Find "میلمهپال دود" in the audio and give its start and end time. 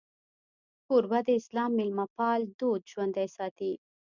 1.79-2.81